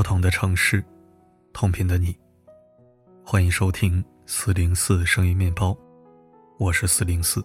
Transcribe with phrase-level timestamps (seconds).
[0.00, 0.82] 不同的城市，
[1.52, 2.16] 同频的你，
[3.22, 5.76] 欢迎收听四零四声音面包，
[6.58, 7.44] 我是四零四。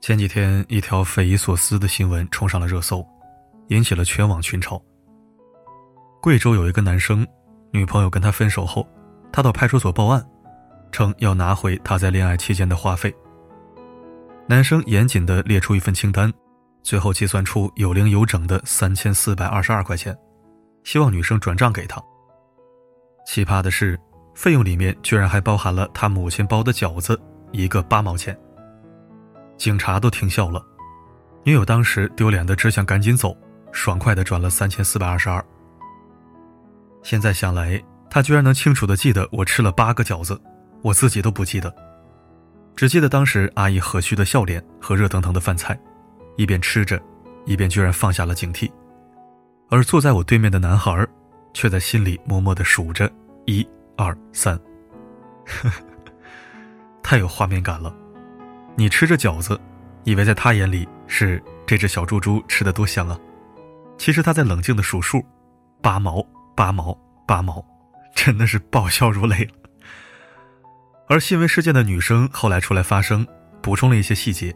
[0.00, 3.06] 前几天，一条匪夷所思的新闻冲上了热搜，
[3.68, 4.82] 引起了全网群嘲。
[6.20, 7.24] 贵州有一个男生，
[7.70, 8.84] 女朋友跟他分手后，
[9.30, 10.28] 他到派出所报案，
[10.90, 13.14] 称要拿回他在恋爱期间的话费。
[14.48, 16.34] 男生严谨地列出一份清单，
[16.82, 20.18] 最后计算出有零有整的三千四百二十二块钱，
[20.84, 22.02] 希望女生转账给他。
[23.26, 23.98] 奇葩的是，
[24.34, 27.20] 费用里面居然还包含了他母亲包的饺子，
[27.52, 28.36] 一个八毛钱。
[29.56, 30.64] 警察都听笑了，
[31.44, 33.36] 女友当时丢脸的只想赶紧走，
[33.72, 35.44] 爽快的转了三千四百二十二。
[37.02, 40.40] 现在想来，他居然能清楚的记得我吃了八个饺子，
[40.82, 41.72] 我自己都不记得，
[42.74, 45.78] 只记得当时阿姨和煦的笑脸和热腾腾的饭菜，
[46.36, 47.00] 一边吃着，
[47.44, 48.70] 一边居然放下了警惕，
[49.70, 51.06] 而坐在我对面的男孩，
[51.54, 53.10] 却在心里默默的数着
[53.46, 54.58] 一二三，
[57.02, 57.94] 太有画面感了。
[58.76, 59.58] 你吃着饺子，
[60.04, 63.18] 以为在他眼里是这只小猪猪吃的多香啊，
[63.96, 65.24] 其实他在冷静的数数，
[65.80, 66.24] 八毛
[66.56, 67.64] 八毛八毛，
[68.14, 69.48] 真的是爆笑如雷。
[71.08, 73.26] 而新闻事件的女生后来出来发声，
[73.62, 74.54] 补充了一些细节，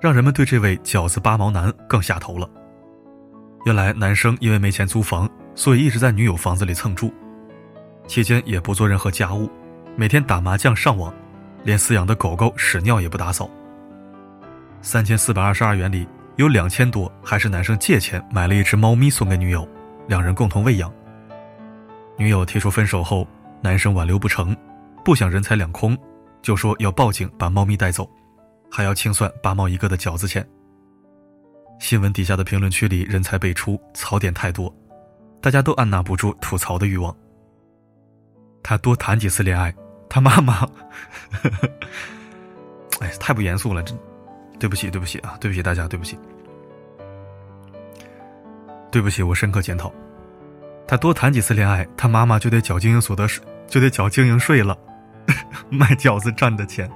[0.00, 2.50] 让人们对这位饺子八毛男更下头了。
[3.64, 7.12] 原来男生因为没钱租房，所以一直在女友房子里蹭住，
[8.06, 9.50] 期间也不做任何家务，
[9.96, 11.12] 每天打麻将上网。
[11.62, 13.46] 连饲养的狗狗屎尿也不打扫。
[14.80, 19.68] 三千四百二十二元里有两千多还是男生借钱买了一只猫咪送给女友，
[20.08, 20.90] 两人共同喂养。
[22.16, 23.28] 女友提出分手后，
[23.60, 24.56] 男生挽留不成，
[25.04, 25.94] 不想人财两空，
[26.40, 28.08] 就说要报警把猫咪带走，
[28.70, 30.42] 还要清算八毛一个的饺子钱。
[31.80, 34.72] 新闻底下的评论区里人才辈出，槽点太多，
[35.40, 37.14] 大家都按捺不住吐槽的欲望。
[38.62, 39.74] 他多谈几次恋爱。
[40.12, 40.68] 他妈妈，
[42.98, 43.94] 哎，太不严肃了，这，
[44.58, 46.18] 对不起，对不起啊，对不起大家，对不起，
[48.90, 49.92] 对不起，我深刻检讨。
[50.84, 54.76] 他多谈几次恋爱，他妈妈就得缴经营所得税，就得缴经营税了，
[55.70, 56.90] 卖饺子赚的钱，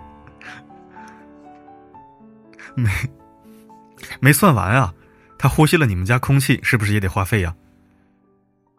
[2.75, 2.91] 没，
[4.25, 4.95] 没算完啊，
[5.37, 7.55] 他呼吸了你们家空气，是不是也得花费呀？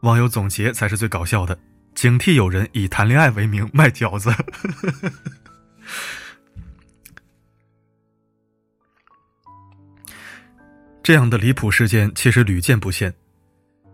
[0.01, 1.55] 网友总结才是最搞笑的。
[1.93, 4.33] 警惕有人以谈恋爱为名卖饺子，
[11.03, 13.13] 这样的离谱事件其实屡见不鲜。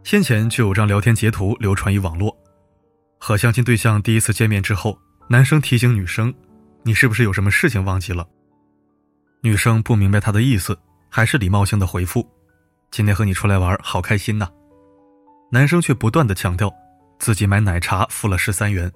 [0.05, 2.33] 先前就有张聊天截图流传于网络，
[3.19, 4.97] 和相亲对象第一次见面之后，
[5.27, 6.33] 男生提醒女生
[6.83, 8.25] ：“你是不是有什么事情忘记了？”
[9.43, 10.79] 女生不明白他的意思，
[11.11, 12.25] 还是礼貌性的回复
[12.89, 14.47] ：“今天和你出来玩，好开心呐。”
[15.51, 16.73] 男生却不断的强调。
[17.19, 18.91] 自己买奶茶付了十三元，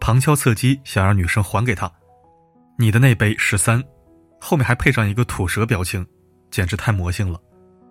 [0.00, 1.88] 旁敲侧击想让女生还给他。
[2.76, 3.80] 你的那杯十三，
[4.40, 6.04] 后面还配上一个吐舌表情，
[6.50, 7.40] 简直太魔性了，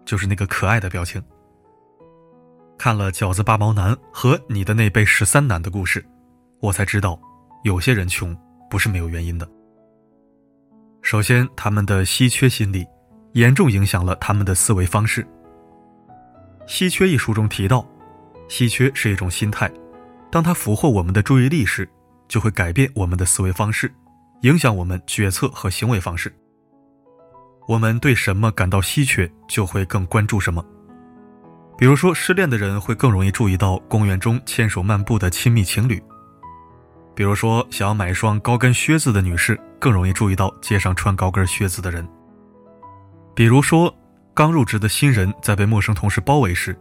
[0.03, 1.23] 就是那个可爱的表情。
[2.77, 6.05] 看了饺子八毛男和你的那杯十三男的故事，
[6.59, 7.17] 我才知道，
[7.63, 8.37] 有些人穷
[8.69, 9.49] 不是没有原因的。
[11.01, 12.85] 首先，他们的稀缺心理，
[13.37, 15.21] 严重影响了他们的思维方式。
[16.65, 17.85] 《稀缺》一书中提到。
[18.49, 19.69] 稀缺是一种心态，
[20.31, 21.87] 当它俘获我们的注意力时，
[22.29, 23.93] 就会改变我们的思维方式，
[24.43, 26.33] 影响我们决策和行为方式。
[27.67, 30.65] 我们对什么感到稀缺，就会更关注什么。
[31.77, 35.97] 比如说，失恋的人会更容易注意到公园中牵手漫步的亲密情侣；
[37.13, 42.05] 比如说，想要买一双高跟靴子的女士更容易注意到街上穿高跟靴子的人；
[43.37, 43.95] 比如说，
[44.33, 46.75] 刚入职的新人在被陌生同事包围时。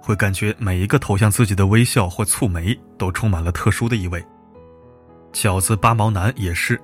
[0.00, 4.24] 会感觉每一个投向自己的微笑或蹙眉都充满了特殊的意味。
[5.34, 6.80] 饺子八毛男也是，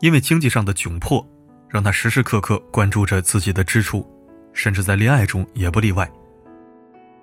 [0.00, 1.24] 因为经济上的窘迫，
[1.68, 4.04] 让他时时刻刻关注着自己的支出，
[4.52, 6.10] 甚至在恋爱中也不例外。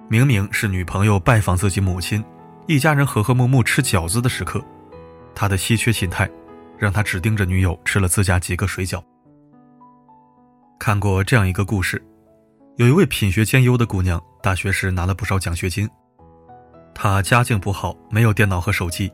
[0.08, 2.24] 明明是女朋友拜访自己母亲，
[2.66, 4.64] 一家人和和睦睦吃饺子的时刻，
[5.36, 6.30] 他的稀缺心态，
[6.78, 9.04] 让他只盯着女友吃了自家几个水饺。
[10.80, 12.02] 看过这样一个故事。
[12.78, 15.88] 有一位品学兼优的姑娘，大学时拿了不少奖学金。
[16.96, 19.12] 她家境不好，没有电脑和手机，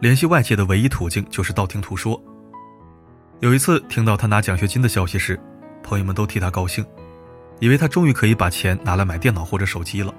[0.00, 2.20] 联系外界的唯一途径就是道听途说。
[3.38, 5.38] 有一次听到她拿奖学金的消息时，
[5.80, 6.84] 朋友们都替她高兴，
[7.60, 10.12] 以为她终于可以把钱拿来买电脑或者手机了。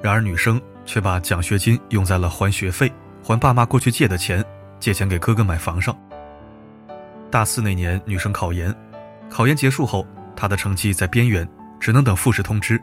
[0.00, 2.90] 然而女生却把奖学金用在了还学费、
[3.22, 4.42] 还爸妈过去借的钱、
[4.80, 5.94] 借钱给哥哥买房上。
[7.30, 8.74] 大四那年，女生考研，
[9.30, 11.48] 考研结束后，她的成绩在边缘。
[11.78, 12.82] 只能等复试通知。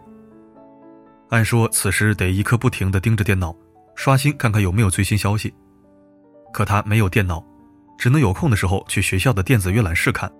[1.29, 3.53] 按说此时得一刻不停地盯着电脑，
[3.95, 5.53] 刷新看看有没有最新消息。
[6.53, 7.43] 可他没有电脑，
[7.97, 10.31] 只能有空的时候去学校的电子阅览室看。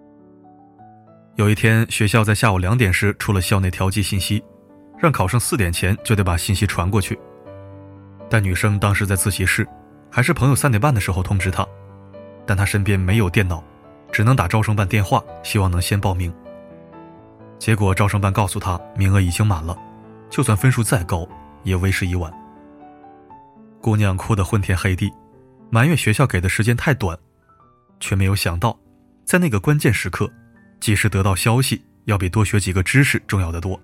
[1.36, 4.44] 有一天，学校在下午两点时出了校内调剂信息，
[5.00, 7.20] 让考生四点前就得把信息传过去。
[8.30, 9.68] 但女生当时在自习室，
[10.12, 11.68] 还是朋友三点半的时候通知她，
[12.46, 13.64] 但她身边没有电脑，
[14.14, 16.32] 只能打招生办电话，希望能先报名。
[17.58, 19.76] 结果招生办告诉她名额已经满了，
[20.30, 21.28] 就算分数再高，
[21.64, 22.32] 也为时已晚。
[23.82, 25.12] 姑娘哭得昏天黑地，
[25.72, 27.18] 埋怨学校给的时间太短，
[28.00, 28.78] 却没有想到，
[29.26, 30.32] 在那个关键时刻。
[30.80, 33.82] 及时得到消息，要比多学几个知识重要的多。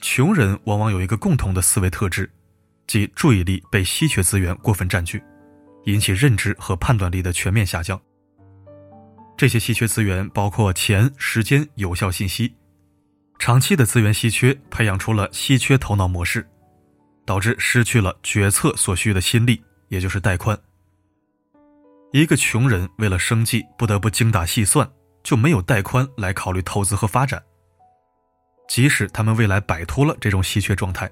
[0.00, 2.28] 穷人往往有一个共同的思维特质，
[2.88, 5.22] 即注意力被稀缺资源过分占据，
[5.84, 7.98] 引起认知和判断力的全面下降。
[9.36, 12.54] 这些稀缺资源包括钱、时间、有效信息。
[13.38, 16.48] 长期的资源稀缺，培养出了稀缺头脑模式，
[17.24, 20.58] 导致失去了决策所需的心力，也就是带宽。
[22.12, 24.90] 一个穷人为了生计，不得不精打细算。
[25.22, 27.40] 就没有带宽来考虑投资和发展。
[28.68, 31.08] 即使他们未来摆脱了这种稀缺状态，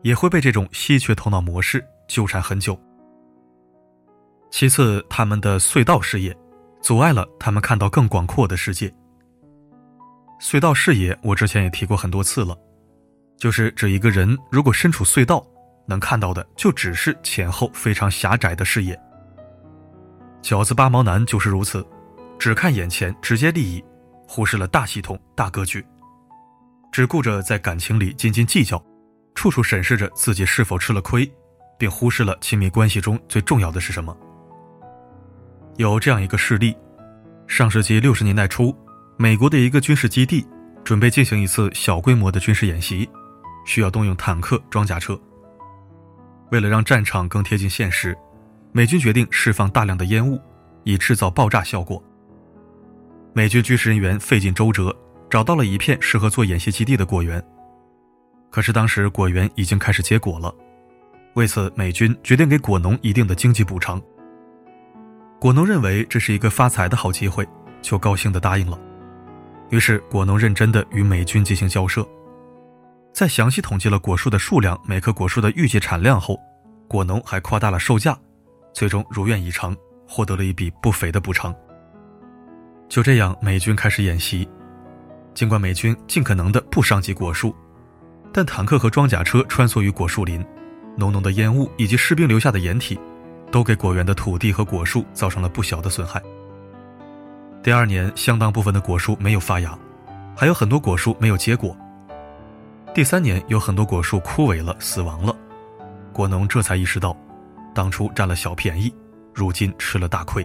[0.00, 2.80] 也会被这种稀缺头脑模式纠缠很久。
[4.50, 6.34] 其次，他们的隧道视野
[6.82, 8.92] 阻碍了他们看到更广阔的世界。
[10.40, 12.58] 隧道视野，我之前也提过很多次了，
[13.38, 15.46] 就是指一个人如果身处隧道，
[15.86, 19.00] 能看到的就只是前后非常狭窄的视野。
[20.42, 21.86] 饺子八毛男就是如此。
[22.38, 23.84] 只看眼前直接利益，
[24.26, 25.86] 忽视了大系统、大格局，
[26.90, 28.84] 只顾着在感情里斤斤计较，
[29.36, 31.32] 处处审视着自己是否吃了亏，
[31.78, 34.16] 并忽视了亲密关系中最重要的是什么。
[35.76, 36.76] 有这样一个事例：
[37.46, 38.76] 上世纪六十年代初，
[39.16, 40.46] 美国的一个军事基地
[40.84, 43.08] 准备进行一次小规模的军事演习，
[43.64, 45.18] 需要动用坦克、装甲车。
[46.50, 48.16] 为了让战场更贴近现实，
[48.70, 50.38] 美军决定释放大量的烟雾，
[50.84, 52.02] 以制造爆炸效果。
[53.32, 54.94] 美军军事人员费尽周折，
[55.30, 57.42] 找到了一片适合做演习基地的果园。
[58.50, 60.54] 可是当时果园已经开始结果了，
[61.32, 64.00] 为此美军决定给果农一定的经济补偿。
[65.42, 67.44] 果农认为这是一个发财的好机会，
[67.80, 68.78] 就高兴地答应了。
[69.70, 72.06] 于是果农认真地与美军进行交涉，
[73.12, 76.38] 在详细统计了果树的数量、每棵果树的预计产量后，
[76.86, 78.16] 果农还夸大了售价，
[78.72, 81.52] 最终如愿以偿，获得了一笔不菲的补偿。
[82.88, 84.48] 就这样，美军开始演习。
[85.34, 87.52] 尽管美军尽可能的不伤及果树，
[88.32, 90.40] 但坦克和装甲车穿梭于果树林，
[90.96, 92.96] 浓浓的烟雾以及士兵留下的掩体，
[93.52, 96.20] 都给果园的土地和果树造成了不小的损害。
[97.62, 99.78] 第二年，相当部分的果树没有发芽，
[100.34, 101.76] 还有很多果树没有结果。
[102.92, 105.36] 第三年，有很多果树枯萎了，死亡了。
[106.12, 107.16] 果农这才意识到，
[107.74, 108.92] 当初占了小便宜，
[109.32, 110.44] 如今吃了大亏。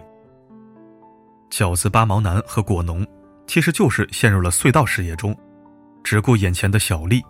[1.50, 3.04] 饺子八毛男和果农，
[3.46, 5.36] 其实就是陷入了隧道视野中，
[6.04, 7.22] 只顾眼前的小利，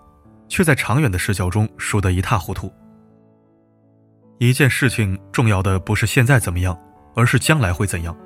[0.48, 2.70] 却在长远的视角中输得一塌糊涂。
[4.38, 6.78] 一件事情重要的不是现在怎么样，
[7.14, 8.16] 而是将来会怎样。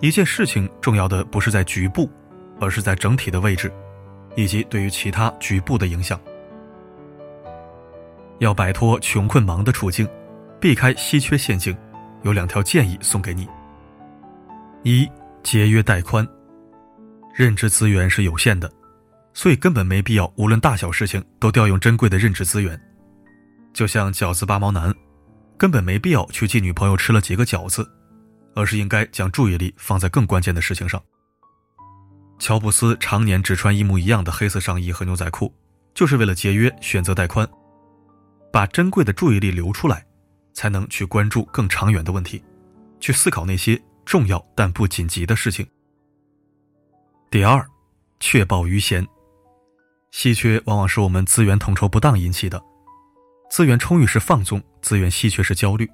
[0.00, 2.10] 一件事情重要的不是在局部，
[2.60, 3.72] 而是在整体的位置，
[4.36, 6.20] 以及对于其他局部的影响。
[8.38, 10.06] 要摆脱穷困忙的处境，
[10.60, 11.74] 避开稀缺陷阱，
[12.22, 13.48] 有两条建议送给你。
[14.82, 15.08] 一
[15.42, 16.26] 节约带宽，
[17.34, 18.70] 认知资源是有限的，
[19.32, 22.78] 所以根本没必要无论大小事情都调用珍贵的认知资源。
[23.72, 24.94] 就像饺子扒毛男，
[25.56, 27.88] 根本没必要去记女朋友吃了几个饺子，
[28.54, 31.02] 而是应该将注意力放在更关键的事情上。
[32.38, 35.52] 乔布斯常年只穿一模一样的黑色上衣和牛仔裤，
[35.94, 37.48] 就是为了节约选择带宽，
[38.52, 40.04] 把珍贵的注意力留出来，
[40.52, 42.42] 才能去关注更长远的问题，
[43.00, 43.80] 去思考那些。
[44.08, 45.68] 重要但不紧急的事情。
[47.30, 47.62] 第二，
[48.20, 49.06] 确保余弦。
[50.12, 52.58] 稀缺往往是我们资源统筹不当引起的，
[53.50, 55.88] 资源充裕是放纵，资源稀缺是焦虑。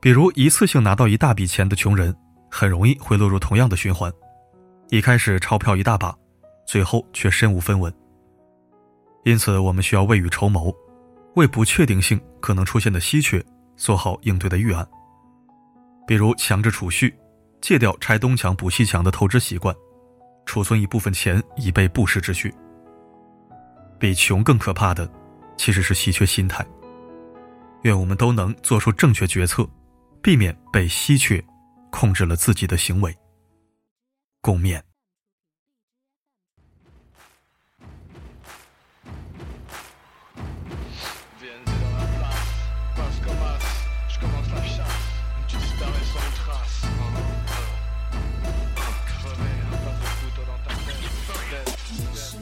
[0.00, 2.14] 比如一次性拿到一大笔钱的穷人，
[2.50, 4.12] 很容易会落入同样的循环：
[4.90, 6.14] 一开始钞票一大把，
[6.66, 7.92] 最后却身无分文。
[9.24, 10.74] 因此，我们需要未雨绸缪，
[11.34, 13.44] 为不确定性可能出现的稀缺
[13.76, 14.86] 做好应对的预案。
[16.06, 17.16] 比如强制储蓄，
[17.60, 19.74] 戒掉拆东墙补西墙的透支习惯，
[20.44, 22.52] 储存一部分钱以备不时之需。
[23.98, 25.10] 比穷更可怕的，
[25.56, 26.66] 其实是稀缺心态。
[27.82, 29.68] 愿我们都能做出正确决策
[30.22, 31.42] 避免被稀缺
[31.90, 33.14] 控制了自己的行为。
[34.40, 34.80] 共勉。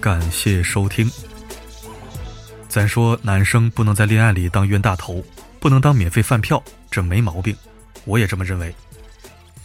[0.04, 1.33] 感谢收听。
[2.74, 5.24] 咱说男生不能在恋爱里当冤大头，
[5.60, 7.56] 不能当免费饭票，这没毛病，
[8.04, 8.74] 我也这么认为。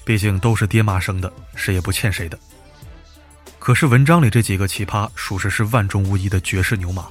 [0.06, 2.38] 毕竟都是爹妈生的，谁也不欠谁的。
[3.58, 7.08] 可是文章里这几个奇葩，属实是万中无一的绝世牛马。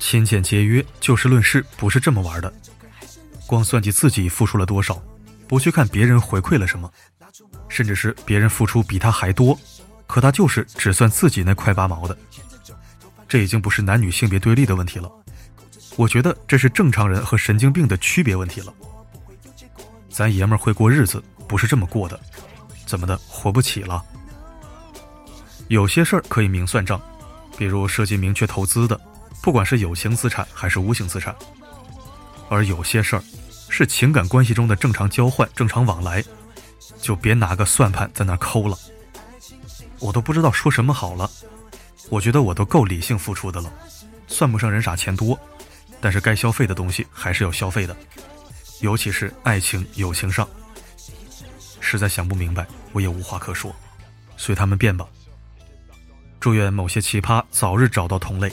[0.00, 2.52] 勤俭节约、就事论事，不是这么玩的。
[3.46, 5.00] 光算计自己付出了多少，
[5.46, 6.92] 不去看别人回馈了什么，
[7.68, 9.56] 甚至是别人付出比他还多，
[10.08, 12.18] 可他就是只算自己那块八毛的。
[13.30, 15.08] 这已经不是男女性别对立的问题了，
[15.96, 18.74] 我觉得这是正常人和神经病的区别问题了。
[20.08, 22.18] 咱爷们儿会过日子，不是这么过的，
[22.86, 24.04] 怎么的，活不起了？
[25.68, 27.00] 有些事儿可以明算账，
[27.56, 29.00] 比如涉及明确投资的，
[29.40, 31.32] 不管是有形资产还是无形资产；
[32.48, 33.22] 而有些事儿
[33.68, 36.20] 是情感关系中的正常交换、正常往来，
[37.00, 38.76] 就别拿个算盘在那抠了。
[40.00, 41.30] 我都不知道说什么好了。
[42.08, 43.72] 我觉得我都够理性付出的了，
[44.26, 45.38] 算不上人傻钱多，
[46.00, 47.96] 但是该消费的东西还是要消费的，
[48.80, 50.48] 尤其是爱情友情上。
[51.80, 53.74] 实在想不明白，我也无话可说，
[54.36, 55.06] 随他们变吧。
[56.40, 58.50] 祝愿某些奇葩早日找到同类，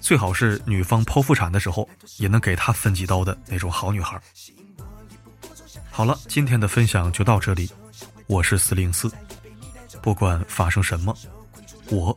[0.00, 4.20] 最好是女方剖腹产的时候也能给她分几刀的那种好女孩。
[5.90, 7.70] 好了，今天的分享就到这里，
[8.26, 9.10] 我是四零四，
[10.00, 11.16] 不管发生什么，
[11.90, 12.16] 我。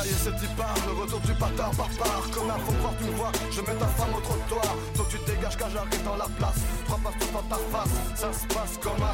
[0.00, 2.24] Ça y est, c'est part, le retour du bâtard barbare.
[2.32, 4.74] Connard, faut croire, tu me vois, je mets ta femme au trottoir.
[4.94, 6.56] Toi, tu dégages quand j'arrive dans la place.
[6.86, 9.12] Trois passes tout dans ta face, ça se passe comme as.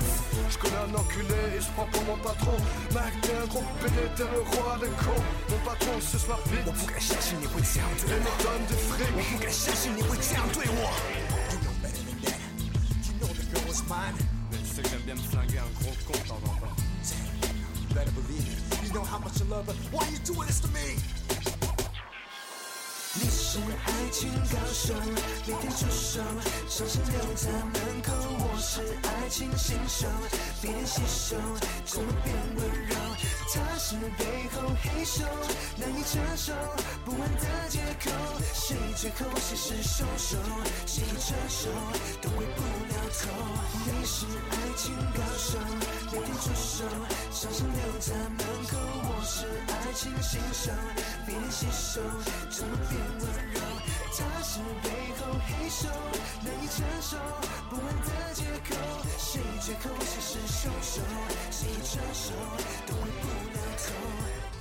[0.49, 2.55] Je connais un enculé et je prends pour mon patron.
[2.95, 5.23] Mec, t'es un gros pédé, t'es le roi des cons.
[5.51, 6.63] Mon patron, suce ma bite.
[6.63, 6.71] Et
[8.23, 9.11] me donne du fric.
[9.43, 9.51] Tu
[14.63, 16.56] sais que j'aime bien me flinguer un gros con.
[18.97, 19.75] Know how much I love her.
[19.93, 20.97] Why are you doing this to me?
[23.19, 24.95] 你是爱情高手，
[25.47, 26.21] 每天出手，
[26.69, 28.13] 伤心留在门口。
[28.41, 30.07] 我是爱情新手，
[30.63, 31.37] 别练习手，
[31.85, 32.95] 怎么变温柔？
[33.53, 35.25] 他是背后黑手，
[35.77, 36.53] 难以承受，
[37.05, 38.11] 不安的借口。
[38.53, 40.37] 谁最后谁是凶手？
[40.87, 41.69] 谁承受
[42.21, 43.29] 都回不了头。
[43.87, 45.59] 你是爱情高手，
[46.23, 46.85] 天出手，
[47.31, 48.79] 伤心留在门口。
[49.09, 50.73] 我是爱情新手，
[51.27, 52.01] 别练习手，
[52.51, 52.99] 怎么变？
[53.21, 53.61] 温柔，
[54.17, 55.89] 他是背后黑手，
[56.43, 57.17] 难以承受
[57.71, 58.75] 不安的借口。
[59.19, 61.03] 谁借口谁是凶手？
[61.51, 62.33] 谁承受
[62.87, 64.56] 都回不了头。